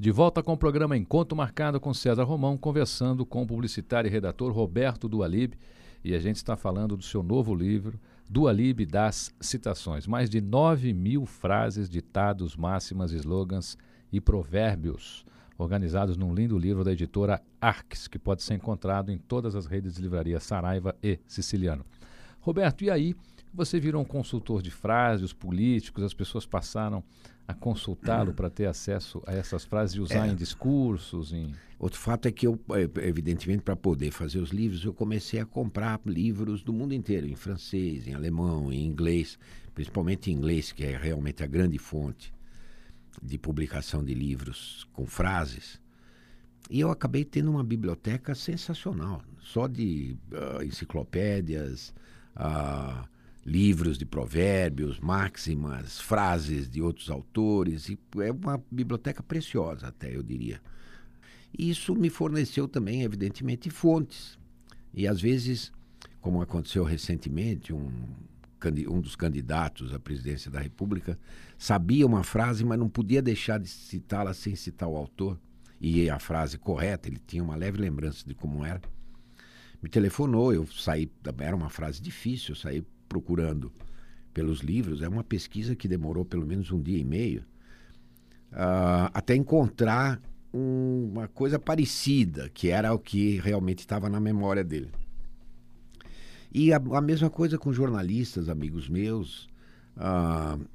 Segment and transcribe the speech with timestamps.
[0.00, 4.10] De volta com o programa Encontro Marcado com César Romão, conversando com o publicitário e
[4.10, 5.58] redator Roberto Dualib.
[6.02, 10.06] E a gente está falando do seu novo livro, Dualib das Citações.
[10.06, 13.76] Mais de 9 mil frases, ditados, máximas, slogans
[14.10, 15.22] e provérbios,
[15.58, 19.96] organizados num lindo livro da editora Arques, que pode ser encontrado em todas as redes
[19.96, 21.84] de livraria Saraiva e Siciliano.
[22.40, 23.14] Roberto, e aí?
[23.52, 27.02] Você virou um consultor de frases, os políticos, as pessoas passaram
[27.48, 30.30] a consultá-lo para ter acesso a essas frases e usar é.
[30.30, 31.32] em discursos?
[31.32, 31.52] Em...
[31.78, 35.44] Outro fato é que eu, é, evidentemente, para poder fazer os livros, eu comecei a
[35.44, 39.36] comprar livros do mundo inteiro, em francês, em alemão, em inglês,
[39.74, 42.32] principalmente em inglês, que é realmente a grande fonte
[43.20, 45.80] de publicação de livros com frases.
[46.70, 51.92] E eu acabei tendo uma biblioteca sensacional, só de uh, enciclopédias,
[52.36, 53.08] uh,
[53.44, 60.22] livros de provérbios, máximas, frases de outros autores, e é uma biblioteca preciosa, até eu
[60.22, 60.60] diria.
[61.56, 64.38] E isso me forneceu também, evidentemente, fontes.
[64.94, 65.72] E às vezes,
[66.20, 67.90] como aconteceu recentemente, um,
[68.88, 71.18] um dos candidatos à presidência da República
[71.58, 75.38] sabia uma frase, mas não podia deixar de citá-la sem citar o autor.
[75.80, 78.80] E a frase correta, ele tinha uma leve lembrança de como era.
[79.82, 83.72] Me telefonou, eu saí, era uma frase difícil, eu saí procurando
[84.32, 87.42] pelos livros, é uma pesquisa que demorou pelo menos um dia e meio,
[88.52, 90.20] uh, até encontrar
[90.52, 94.90] um, uma coisa parecida, que era o que realmente estava na memória dele.
[96.52, 99.48] E a, a, mesma coisa com jornalistas, amigos meus.
[99.96, 100.66] Uh,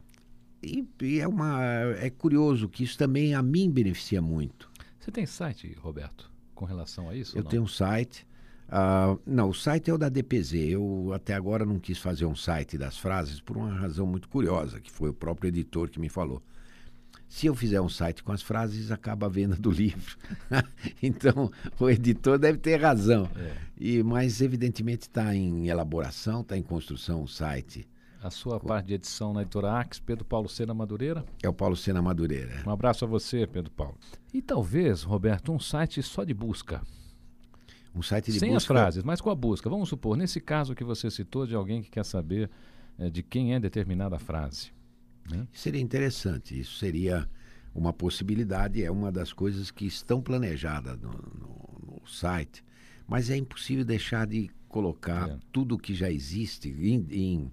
[0.64, 1.62] e, e, é, uma,
[2.00, 4.70] é curioso que isso também a mim beneficia muito.
[5.00, 7.38] Você tem site, Roberto, com relação a isso?
[7.38, 8.26] Eu tenho um site.
[8.68, 10.54] Uh, não, o site é o da DPZ.
[10.54, 14.80] Eu até agora não quis fazer um site das frases por uma razão muito curiosa,
[14.80, 16.42] que foi o próprio editor que me falou.
[17.28, 20.18] Se eu fizer um site com as frases, acaba a venda do livro.
[21.02, 23.30] então, o editor deve ter razão.
[23.36, 23.54] É.
[23.78, 27.88] E, mas, evidentemente, está em elaboração, está em construção o site.
[28.22, 28.68] A sua com...
[28.68, 31.24] parte de edição na editora Ax, Pedro Paulo Sena Madureira?
[31.44, 32.64] É o Paulo Sena Madureira.
[32.66, 33.98] Um abraço a você, Pedro Paulo.
[34.34, 36.82] E talvez, Roberto, um site só de busca
[37.96, 38.58] um site de Sem busca.
[38.58, 39.70] as frases, mas com a busca.
[39.70, 42.50] Vamos supor, nesse caso que você citou de alguém que quer saber
[43.00, 44.72] é, de quem é determinada frase.
[45.30, 45.48] Né?
[45.54, 46.60] Seria interessante.
[46.60, 47.28] Isso seria
[47.74, 52.64] uma possibilidade, é uma das coisas que estão planejadas no, no, no site,
[53.08, 55.38] mas é impossível deixar de colocar é.
[55.52, 57.52] tudo que já existe em, em,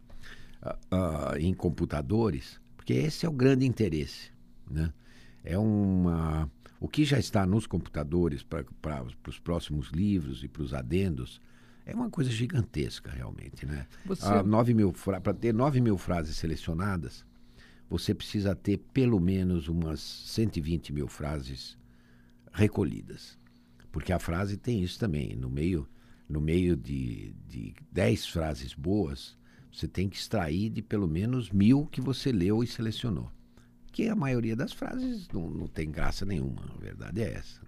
[0.62, 4.30] uh, uh, em computadores, porque esse é o grande interesse.
[4.70, 4.92] Né?
[5.44, 6.50] É uma
[6.82, 11.40] o que já está nos computadores para os próximos livros e para os adendos
[11.86, 13.64] é uma coisa gigantesca, realmente.
[13.64, 13.86] Né?
[14.04, 14.26] Você...
[14.26, 14.42] Ah,
[15.20, 17.24] para ter 9 mil frases selecionadas,
[17.88, 21.78] você precisa ter pelo menos umas 120 mil frases
[22.50, 23.38] recolhidas.
[23.92, 25.36] Porque a frase tem isso também.
[25.36, 25.88] No meio,
[26.28, 29.38] no meio de, de 10 frases boas,
[29.70, 33.30] você tem que extrair de pelo menos mil que você leu e selecionou
[33.92, 37.60] que a maioria das frases não, não tem graça nenhuma, a verdade é essa.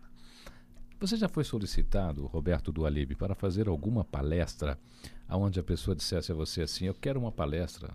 [0.99, 4.79] Você já foi solicitado, Roberto Dualib, para fazer alguma palestra
[5.29, 7.95] onde a pessoa dissesse a você assim: Eu quero uma palestra,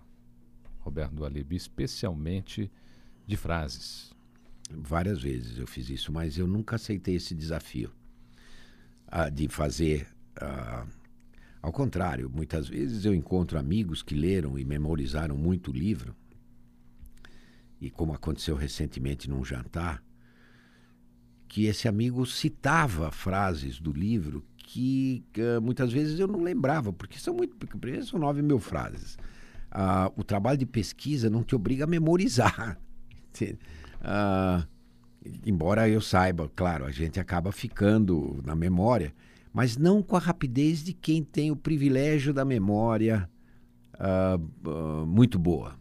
[0.78, 2.70] Roberto Dualib, especialmente
[3.26, 4.12] de frases?
[4.70, 7.90] Várias vezes eu fiz isso, mas eu nunca aceitei esse desafio
[9.08, 10.06] uh, de fazer.
[10.40, 10.88] Uh,
[11.60, 16.14] ao contrário, muitas vezes eu encontro amigos que leram e memorizaram muito o livro
[17.80, 20.02] e como aconteceu recentemente num jantar,
[21.48, 27.18] que esse amigo citava frases do livro que uh, muitas vezes eu não lembrava, porque
[27.18, 27.56] são muito.
[27.56, 29.16] Primeiro são nove mil frases.
[29.72, 32.78] Uh, o trabalho de pesquisa não te obriga a memorizar.
[33.42, 34.64] uh,
[35.44, 39.12] embora eu saiba, claro, a gente acaba ficando na memória,
[39.52, 43.28] mas não com a rapidez de quem tem o privilégio da memória
[45.06, 45.79] muito boa.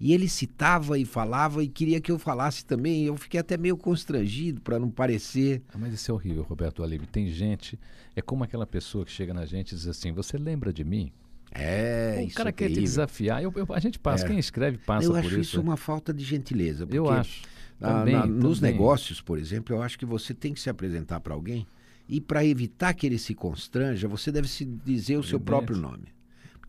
[0.00, 3.04] E ele citava e falava e queria que eu falasse também.
[3.04, 5.62] Eu fiquei até meio constrangido para não parecer.
[5.68, 7.06] Ah, mas isso é horrível, Roberto Alibe.
[7.06, 7.78] Tem gente,
[8.16, 11.12] é como aquela pessoa que chega na gente e diz assim: Você lembra de mim?
[11.52, 13.42] É, o cara é quer te desafiar.
[13.42, 14.28] Eu, eu, a gente passa, é.
[14.28, 15.26] quem escreve passa eu por isso.
[15.26, 16.88] Eu acho isso uma falta de gentileza.
[16.90, 17.42] eu acho.
[17.78, 18.72] Também, na, nos também.
[18.72, 21.66] negócios, por exemplo, eu acho que você tem que se apresentar para alguém
[22.06, 26.08] e para evitar que ele se constranja, você deve se dizer o seu próprio nome.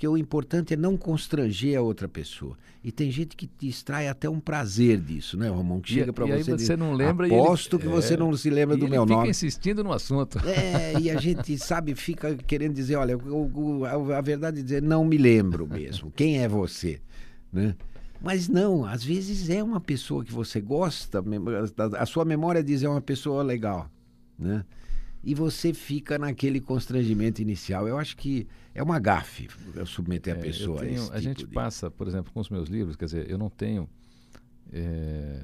[0.02, 2.58] Porque o importante é não constranger a outra pessoa.
[2.84, 5.80] E tem gente que te extrai até um prazer disso, né, Romão?
[5.80, 6.50] Que chega para você.
[6.50, 9.04] E aí você não lembra Aposto ele, que você é, não se lembra do meu
[9.04, 9.30] fica nome.
[9.30, 10.40] insistindo no assunto.
[10.40, 14.64] É, e a gente, sabe, fica querendo dizer: olha, o, o, a, a verdade é
[14.64, 16.12] dizer, não me lembro mesmo.
[16.16, 17.00] Quem é você?
[17.54, 17.76] Né?
[18.20, 21.24] Mas não, às vezes é uma pessoa que você gosta,
[21.96, 23.88] a sua memória diz é uma pessoa legal,
[24.40, 24.66] né?
[25.24, 27.88] E você fica naquele constrangimento inicial.
[27.88, 29.48] Eu acho que é uma gafe
[29.86, 31.54] submeter é, a pessoa tenho, a esse A tipo gente de...
[31.54, 33.88] passa, por exemplo, com os meus livros, quer dizer, eu não tenho,
[34.72, 35.44] é,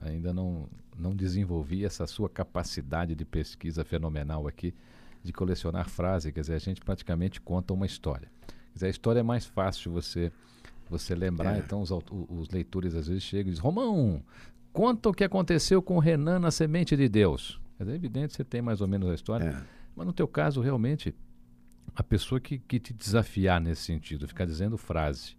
[0.00, 4.74] ainda não, não desenvolvi essa sua capacidade de pesquisa fenomenal aqui,
[5.22, 8.28] de colecionar frases, quer dizer, a gente praticamente conta uma história.
[8.46, 10.30] Quer dizer, a história é mais fácil você
[10.88, 11.58] você lembrar, é.
[11.60, 14.20] então os, os, leitores às vezes chegam e dizem, Romão,
[14.72, 17.60] conta o que aconteceu com Renan na Semente de Deus.
[17.80, 19.62] É evidente que você tem mais ou menos a história, é.
[19.96, 21.14] mas no teu caso, realmente,
[21.94, 25.34] a pessoa que, que te desafiar nesse sentido, ficar dizendo frase,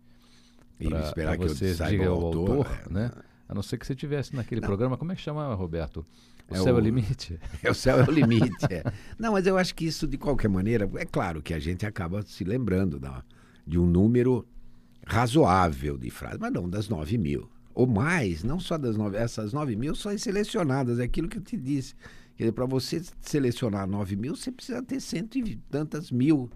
[0.90, 3.12] para esperar que você diga o autor, autor é, né?
[3.48, 4.68] A não ser que você tivesse naquele não.
[4.68, 6.06] programa, como é que chamava, Roberto?
[6.50, 7.40] O é céu o, é o limite?
[7.62, 8.66] É, o céu é o limite.
[8.70, 8.84] é.
[9.20, 12.22] Não, mas eu acho que isso, de qualquer maneira, é claro que a gente acaba
[12.24, 13.24] se lembrando da,
[13.68, 14.48] de um número
[15.06, 17.50] razoável de frases, mas não das 9 mil.
[17.74, 21.42] Ou mais, não só das 9, essas 9 mil são selecionadas, é aquilo que eu
[21.42, 21.96] te disse.
[22.52, 26.50] Para você selecionar 9 mil, você precisa ter cento e tantas mil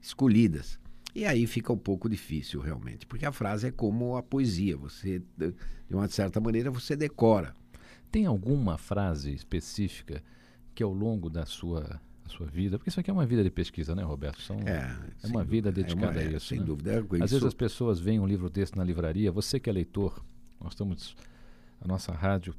[0.00, 0.78] escolhidas.
[1.14, 5.22] E aí fica um pouco difícil realmente, porque a frase é como a poesia, você
[5.38, 7.54] de uma certa maneira você decora.
[8.10, 10.22] Tem alguma frase específica
[10.74, 12.00] que ao longo da sua
[12.32, 14.40] sua vida, porque isso aqui é uma vida de pesquisa, né, Roberto?
[14.40, 16.46] São, é, é uma vida dedicada é uma, a isso.
[16.46, 16.64] Sem né?
[16.64, 16.92] dúvida.
[16.92, 17.18] É, Às isso...
[17.18, 20.24] vezes as pessoas veem um livro desse na livraria, você que é leitor,
[20.58, 21.14] nós estamos,
[21.80, 22.54] a nossa rádio,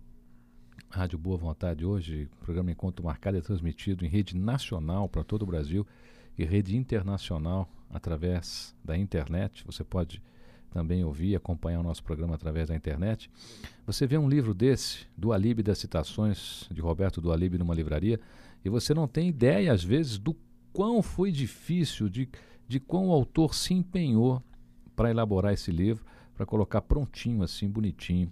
[0.94, 5.42] Rádio Boa Vontade hoje, o programa Encontro Marcado é transmitido em rede nacional para todo
[5.42, 5.88] o Brasil
[6.38, 9.66] e rede internacional através da internet.
[9.66, 10.22] Você pode
[10.70, 13.28] também ouvir, acompanhar o nosso programa através da internet.
[13.88, 18.20] Você vê um livro desse, do Alibe das Citações, de Roberto do Alibe, numa livraria,
[18.64, 20.36] e você não tem ideia, às vezes, do
[20.72, 22.30] quão foi difícil, de,
[22.68, 24.44] de quão o autor se empenhou
[24.96, 26.06] para elaborar esse livro,
[26.36, 28.32] para colocar prontinho, assim, bonitinho,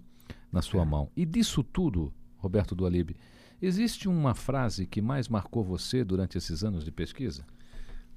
[0.52, 0.86] na sua é.
[0.86, 1.10] mão.
[1.18, 3.16] E disso tudo, Roberto do Alibe,
[3.62, 7.46] existe uma frase que mais marcou você durante esses anos de pesquisa?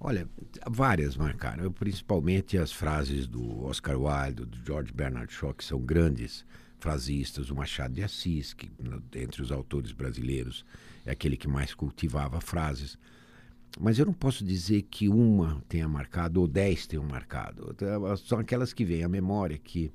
[0.00, 0.29] Olha,
[0.69, 6.44] várias marcaram, principalmente as frases do Oscar Wilde, do George Bernard Shaw, que são grandes
[6.79, 8.71] frasistas, o Machado de Assis, que
[9.15, 10.65] entre os autores brasileiros
[11.06, 12.99] é aquele que mais cultivava frases.
[13.81, 17.75] Mas eu não posso dizer que uma tenha marcado ou dez tenham marcado.
[18.27, 19.93] São aquelas que vêm à memória que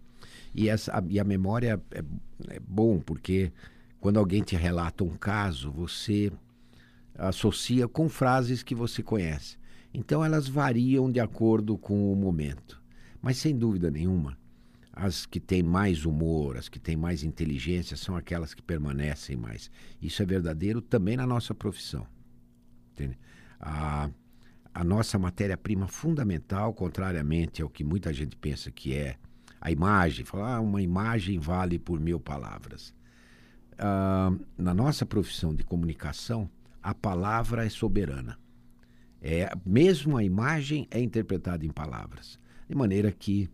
[0.53, 2.03] e essa e a memória é,
[2.49, 3.51] é bom porque
[3.99, 6.31] quando alguém te relata um caso você
[7.17, 9.57] associa com frases que você conhece.
[9.93, 12.81] Então elas variam de acordo com o momento.
[13.21, 14.37] Mas sem dúvida nenhuma,
[14.93, 19.69] as que têm mais humor, as que têm mais inteligência, são aquelas que permanecem mais.
[20.01, 22.07] Isso é verdadeiro também na nossa profissão.
[22.93, 23.17] Entende?
[23.59, 24.09] A,
[24.73, 29.17] a nossa matéria-prima fundamental, contrariamente ao que muita gente pensa que é
[29.59, 32.93] a imagem, falar ah, uma imagem vale por mil palavras.
[34.57, 36.49] Na nossa profissão de comunicação,
[36.83, 38.37] a palavra é soberana.
[39.21, 42.39] É, mesmo a imagem é interpretada em palavras.
[42.67, 43.49] De maneira que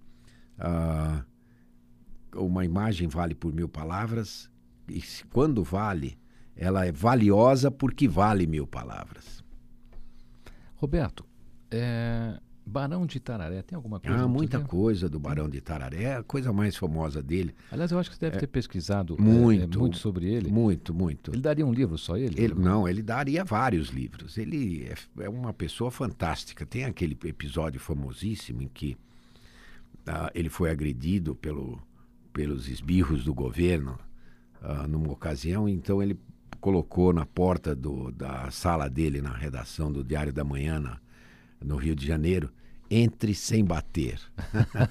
[2.35, 4.49] uma imagem vale por mil palavras,
[4.87, 5.01] e
[5.31, 6.17] quando vale,
[6.55, 9.43] ela é valiosa porque vale mil palavras.
[10.75, 11.25] Roberto,
[11.71, 14.17] é, Barão de Itararé, tem alguma coisa?
[14.17, 17.53] Ah, muita coisa do Barão de Itararé, é a coisa mais famosa dele.
[17.71, 20.51] Aliás, eu acho que você deve é, ter pesquisado muito, é, muito sobre ele.
[20.51, 21.31] Muito, muito.
[21.31, 22.41] Ele daria um livro só ele?
[22.41, 24.37] ele não, ele daria vários livros.
[24.37, 26.65] Ele é, é, uma pessoa fantástica.
[26.65, 28.97] Tem aquele episódio famosíssimo em que
[30.07, 31.79] ah, ele foi agredido pelo
[32.35, 33.97] pelos esbirros do governo
[34.61, 36.19] uh, numa ocasião, então ele
[36.59, 40.99] colocou na porta do, da sala dele, na redação do Diário da Manhã, na,
[41.63, 42.49] no Rio de Janeiro,
[42.89, 44.19] entre sem bater.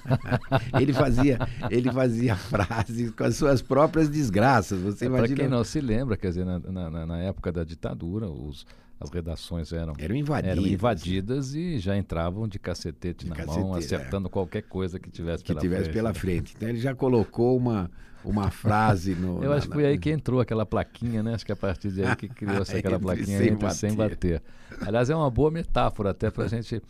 [0.79, 4.81] ele fazia ele fazia frases com as suas próprias desgraças.
[4.81, 5.35] Você é, imagina?
[5.35, 8.65] Para quem não se lembra, quer dizer, na, na, na época da ditadura, os
[8.99, 13.59] as redações eram, eram invadidas, eram invadidas e já entravam de cacetete de na cacetete,
[13.59, 14.31] mão, acertando é.
[14.31, 15.93] qualquer coisa que tivesse que pela tivesse frente.
[15.93, 16.53] pela frente.
[16.55, 17.91] Então ele já colocou uma,
[18.23, 19.43] uma frase no.
[19.43, 19.89] Eu na, acho que foi na...
[19.89, 21.33] aí que entrou aquela plaquinha, né?
[21.35, 23.75] Acho que é a partir de aí que criou-se aquela plaquinha sem, entre, bater.
[23.75, 24.43] sem bater.
[24.81, 26.81] Aliás, é uma boa metáfora até para a gente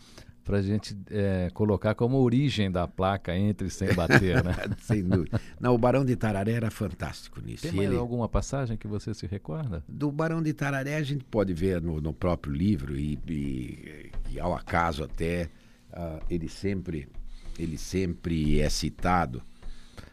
[0.46, 4.54] para a gente é, colocar como origem da placa entre sem bater, né?
[4.80, 5.42] Sem dúvida.
[5.60, 7.64] Não, o Barão de Itararé era fantástico nisso.
[7.64, 7.98] Tem mais ele...
[7.98, 9.84] alguma passagem que você se recorda?
[9.90, 14.40] Do Barão de Itararé a gente pode ver no, no próprio livro e, e, e,
[14.40, 15.50] ao acaso até
[15.92, 17.10] uh, ele sempre
[17.58, 19.42] ele sempre é citado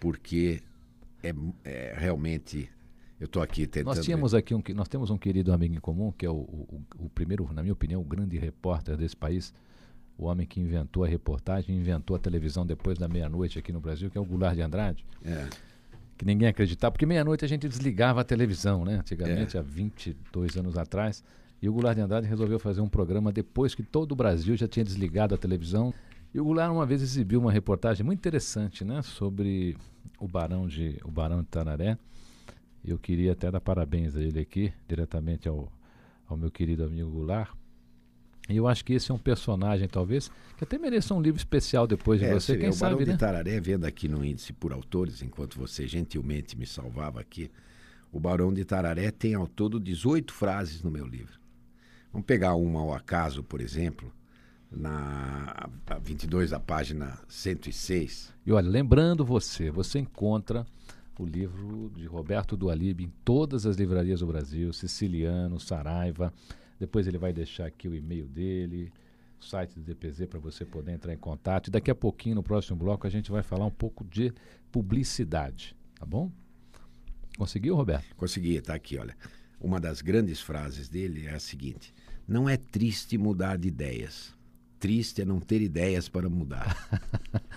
[0.01, 0.63] porque
[1.23, 2.71] é, é realmente
[3.21, 3.95] eu estou aqui tentando.
[3.95, 6.83] Nós tínhamos aqui um, nós temos um querido amigo em comum que é o, o,
[6.99, 9.53] o primeiro, na minha opinião, o grande repórter desse país
[10.19, 14.11] o homem que inventou a reportagem, inventou a televisão depois da meia-noite aqui no Brasil,
[14.11, 15.05] que é o Goulart de Andrade.
[15.25, 15.49] É.
[16.17, 18.97] Que ninguém acreditava, porque meia-noite a gente desligava a televisão, né?
[19.01, 19.61] Antigamente, É.
[19.61, 21.25] há 22 anos atrás.
[21.61, 24.69] E o Goulart de Andrade resolveu fazer um programa depois que todo o Brasil já
[24.69, 25.93] tinha desligado a televisão.
[26.35, 29.03] E o Goulart uma vez exibiu uma reportagem muito interessante, né?
[29.03, 29.77] Sobre
[30.19, 31.97] o Barão de, o Barão de Tararé.
[32.85, 35.73] Eu queria até dar parabéns a ele aqui, diretamente ao,
[36.29, 37.51] ao meu querido amigo Goulart.
[38.53, 41.87] E eu acho que esse é um personagem, talvez, que até mereça um livro especial
[41.87, 43.17] depois de É, você, quem o Barão sabe, de né?
[43.17, 47.51] Tararé, vendo aqui no índice por autores, enquanto você gentilmente me salvava aqui,
[48.13, 51.41] o Barão de Tararé tem ao todo 18 frases no meu livro.
[52.13, 54.13] Vamos pegar uma ao acaso, por exemplo,
[54.71, 58.35] na a 22 da página 106.
[58.45, 60.67] E olha, lembrando você, você encontra
[61.19, 66.33] o livro de Roberto Dualib em todas as livrarias do Brasil, Siciliano, Saraiva.
[66.83, 68.93] Depois ele vai deixar aqui o e-mail dele,
[69.41, 71.69] o site do DPZ para você poder entrar em contato.
[71.69, 74.33] E daqui a pouquinho, no próximo bloco, a gente vai falar um pouco de
[74.73, 76.29] publicidade, tá bom?
[77.39, 78.17] Conseguiu, Roberto?
[78.17, 79.17] Consegui, está aqui, olha.
[79.61, 81.95] Uma das grandes frases dele é a seguinte:
[82.27, 84.35] Não é triste mudar de ideias.
[84.81, 86.77] Triste é não ter ideias para mudar.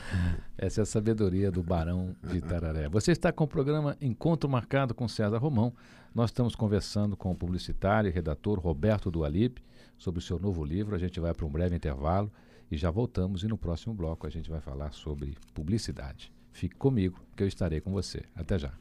[0.58, 2.88] Essa é a sabedoria do Barão de Itararé.
[2.90, 5.74] Você está com o programa Encontro Marcado com César Romão.
[6.14, 9.58] Nós estamos conversando com o publicitário e redator Roberto Dualib
[9.98, 10.96] sobre o seu novo livro.
[10.96, 12.32] A gente vai para um breve intervalo
[12.72, 13.44] e já voltamos.
[13.44, 16.32] E no próximo bloco a gente vai falar sobre publicidade.
[16.52, 18.24] Fique comigo, que eu estarei com você.
[18.34, 18.72] Até já.